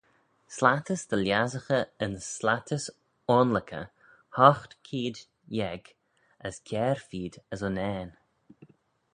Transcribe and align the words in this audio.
Slattys 0.55 1.01
dy 1.09 1.17
lhiassaghey 1.19 1.87
yn 2.03 2.13
slattys 2.33 2.85
oanluckey 3.35 3.85
hoght 4.37 4.73
keead 4.85 5.17
yeig 5.57 5.85
as 6.47 6.55
kiare 6.67 7.01
feed 7.09 7.35
as 7.53 7.61
unnane. 7.67 8.13